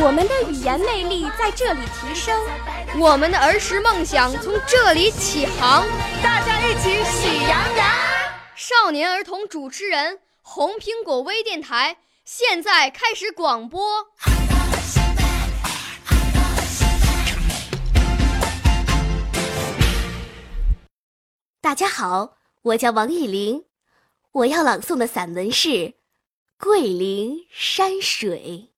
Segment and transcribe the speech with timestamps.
[0.00, 2.40] 我们的语言魅力在这里提升，
[3.00, 5.86] 我们的儿时梦想从这里起航。
[6.22, 7.86] 大家一起喜羊羊。
[8.54, 14.06] 少年儿童主持人，红苹果微电台现在开始广播。
[21.60, 23.64] 大家好，我叫王艺林，
[24.32, 25.68] 我要朗诵的散文是
[26.56, 28.70] 《桂林山水》。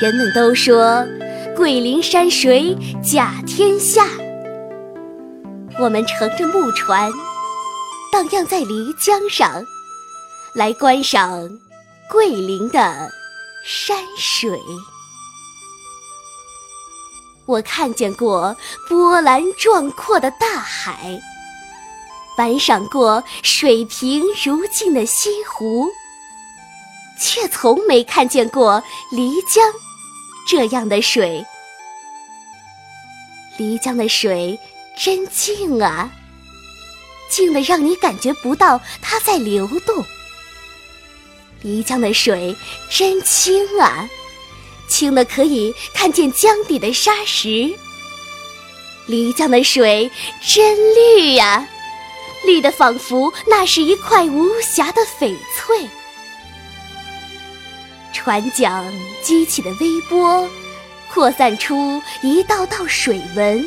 [0.00, 1.04] 人们都说，
[1.56, 4.06] 桂林山水甲天下。
[5.76, 7.10] 我们乘着木船，
[8.12, 9.60] 荡漾在漓江上，
[10.54, 11.50] 来观赏
[12.08, 13.10] 桂林的
[13.64, 14.56] 山水。
[17.44, 18.56] 我看见过
[18.88, 21.18] 波澜壮阔的大海，
[22.36, 25.88] 玩赏过水平如镜的西湖，
[27.20, 29.64] 却从没看见过漓江。
[30.48, 31.44] 这样的水，
[33.58, 34.58] 漓江的水
[34.96, 36.10] 真静啊，
[37.28, 40.02] 静的让你感觉不到它在流动。
[41.62, 42.56] 漓江的水
[42.88, 44.08] 真清啊，
[44.88, 47.70] 清的可以看见江底的沙石。
[49.06, 50.10] 漓江的水
[50.42, 51.68] 真绿呀，
[52.46, 55.90] 绿的仿佛那是一块无瑕的翡翠。
[58.18, 58.84] 船桨
[59.22, 60.46] 激起的微波，
[61.14, 63.64] 扩散出一道道水纹，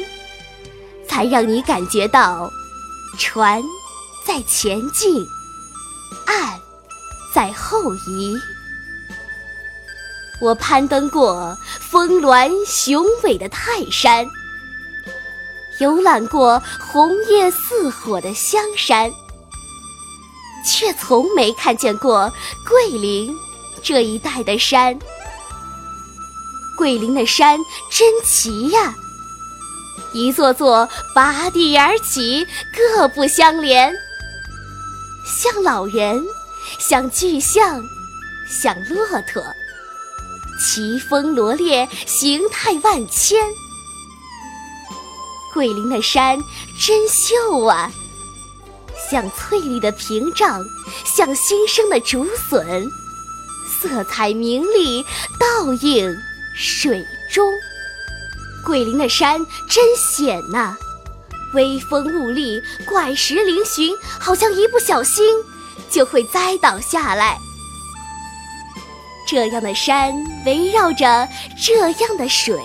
[1.07, 2.51] 才让你感觉到
[3.17, 3.63] 船
[4.25, 5.25] 在前进，
[6.25, 6.59] 岸
[7.33, 8.35] 在后移。
[10.41, 14.27] 我攀登过峰峦雄伟的泰山，
[15.79, 19.09] 游览过红叶似火的香山，
[20.67, 22.29] 却从没看见过
[22.67, 23.33] 桂林。
[23.83, 24.97] 这一带的山，
[26.77, 27.59] 桂林的山
[27.89, 28.93] 真奇呀！
[30.13, 33.93] 一座座拔地而起，各不相连，
[35.25, 36.23] 像老人，
[36.79, 37.81] 像巨象，
[38.47, 39.41] 像骆驼，
[40.59, 43.39] 奇峰罗列，形态万千。
[45.53, 46.39] 桂林的山
[46.79, 47.91] 真秀啊！
[49.09, 50.63] 像翠绿的屏障，
[51.05, 52.89] 像新生的竹笋。
[53.81, 55.03] 色彩明丽，
[55.39, 56.15] 倒映
[56.55, 57.51] 水中。
[58.63, 60.77] 桂林的山真险呐，
[61.55, 65.25] 微风兀立，怪石嶙峋，好像一不小心
[65.89, 67.39] 就会栽倒下来。
[69.27, 70.13] 这样的山
[70.45, 71.27] 围绕着
[71.59, 72.61] 这样的水，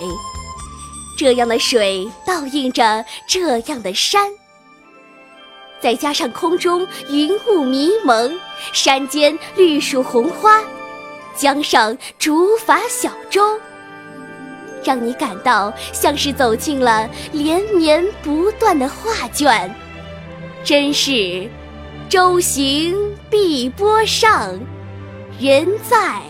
[1.17, 4.29] 这样的水倒映着这样的山，
[5.81, 8.37] 再加上空中云雾迷蒙，
[8.71, 10.61] 山间绿树红花。
[11.37, 13.41] 江上竹筏小舟，
[14.83, 19.73] 让你感到像是走进了连绵不断的画卷，
[20.63, 21.47] 真是
[22.09, 22.95] 舟行
[23.29, 24.59] 碧波上，
[25.39, 26.21] 人在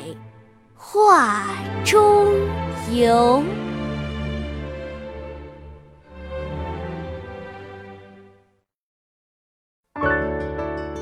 [0.75, 1.45] 画
[1.85, 2.27] 中
[2.93, 3.41] 游。